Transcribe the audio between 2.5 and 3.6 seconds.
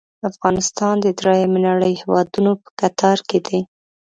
په کتار کې دی.